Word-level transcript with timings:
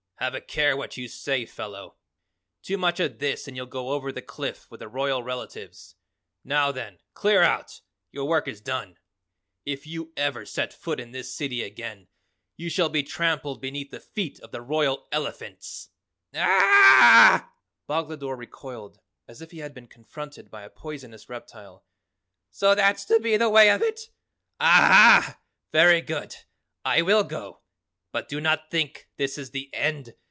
"Have 0.17 0.35
a 0.35 0.39
care 0.41 0.77
what 0.77 0.97
you 0.97 1.07
say, 1.07 1.47
fellow. 1.47 1.97
Too 2.61 2.77
much 2.77 2.99
of 2.99 3.17
this 3.17 3.47
and 3.47 3.57
you'll 3.57 3.65
go 3.65 3.89
over 3.89 4.11
the 4.11 4.21
cliff 4.21 4.69
with 4.69 4.79
the 4.79 4.87
royal 4.87 5.23
relatives. 5.23 5.95
Now, 6.43 6.71
then, 6.71 6.99
clear 7.15 7.41
out! 7.41 7.81
Your 8.11 8.25
work 8.27 8.47
is 8.47 8.61
done! 8.61 8.99
If 9.65 9.87
you 9.87 10.13
ever 10.15 10.45
set 10.45 10.73
foot 10.73 10.99
in 10.99 11.09
this 11.09 11.33
city 11.35 11.63
again, 11.63 12.07
you 12.55 12.69
shall 12.69 12.87
be 12.87 13.01
trampled 13.01 13.61
beneath 13.61 13.89
the 13.89 13.99
feet 13.99 14.39
of 14.41 14.51
the 14.51 14.61
royal 14.61 15.07
elephants!" 15.11 15.89
"Ah 16.35 17.43
hhh!" 17.49 17.87
Boglodore 17.89 18.37
recoiled 18.37 18.99
as 19.27 19.41
if 19.41 19.49
he 19.49 19.57
had 19.57 19.73
been 19.73 19.87
confronted 19.87 20.51
by 20.51 20.61
a 20.61 20.69
poisonous 20.69 21.29
reptile. 21.29 21.83
"So 22.51 22.75
that's 22.75 23.05
to 23.05 23.19
be 23.19 23.37
the 23.37 23.49
way 23.49 23.71
of 23.71 23.81
it? 23.81 24.01
Aha! 24.59 25.39
Very 25.71 26.01
good! 26.01 26.35
I 26.85 27.01
will 27.01 27.23
go. 27.23 27.57
But 28.13 28.27
do 28.27 28.41
not 28.41 28.69
think 28.69 29.07
this 29.15 29.37
is 29.37 29.51
the 29.51 29.73
end! 29.73 30.15